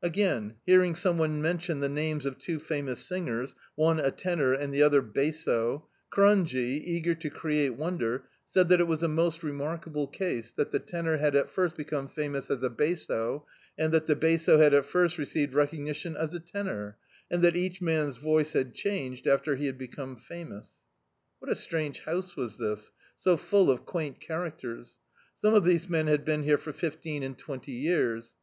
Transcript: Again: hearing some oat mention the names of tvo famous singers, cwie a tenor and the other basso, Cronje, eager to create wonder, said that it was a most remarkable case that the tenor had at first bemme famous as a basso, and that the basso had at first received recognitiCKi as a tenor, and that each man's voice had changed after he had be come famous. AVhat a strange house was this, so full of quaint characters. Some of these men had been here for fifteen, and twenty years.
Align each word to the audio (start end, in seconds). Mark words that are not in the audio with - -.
Again: 0.00 0.54
hearing 0.64 0.94
some 0.94 1.20
oat 1.20 1.28
mention 1.28 1.80
the 1.80 1.88
names 1.90 2.24
of 2.24 2.38
tvo 2.38 2.58
famous 2.62 2.98
singers, 3.00 3.54
cwie 3.78 4.02
a 4.02 4.10
tenor 4.10 4.54
and 4.54 4.72
the 4.72 4.82
other 4.82 5.02
basso, 5.02 5.86
Cronje, 6.10 6.54
eager 6.80 7.14
to 7.16 7.28
create 7.28 7.74
wonder, 7.74 8.24
said 8.48 8.70
that 8.70 8.80
it 8.80 8.86
was 8.86 9.02
a 9.02 9.06
most 9.08 9.42
remarkable 9.42 10.06
case 10.06 10.50
that 10.52 10.70
the 10.70 10.78
tenor 10.78 11.18
had 11.18 11.36
at 11.36 11.50
first 11.50 11.76
bemme 11.76 12.10
famous 12.10 12.50
as 12.50 12.62
a 12.62 12.70
basso, 12.70 13.46
and 13.76 13.92
that 13.92 14.06
the 14.06 14.16
basso 14.16 14.56
had 14.58 14.72
at 14.72 14.86
first 14.86 15.18
received 15.18 15.52
recognitiCKi 15.52 16.16
as 16.16 16.32
a 16.32 16.40
tenor, 16.40 16.96
and 17.30 17.44
that 17.44 17.54
each 17.54 17.82
man's 17.82 18.16
voice 18.16 18.54
had 18.54 18.72
changed 18.72 19.26
after 19.26 19.56
he 19.56 19.66
had 19.66 19.76
be 19.76 19.88
come 19.88 20.16
famous. 20.16 20.76
AVhat 21.44 21.50
a 21.50 21.54
strange 21.54 22.00
house 22.04 22.34
was 22.34 22.56
this, 22.56 22.92
so 23.14 23.36
full 23.36 23.70
of 23.70 23.84
quaint 23.84 24.20
characters. 24.22 25.00
Some 25.36 25.52
of 25.52 25.66
these 25.66 25.86
men 25.86 26.06
had 26.06 26.24
been 26.24 26.44
here 26.44 26.56
for 26.56 26.72
fifteen, 26.72 27.22
and 27.22 27.36
twenty 27.36 27.72
years. 27.72 28.36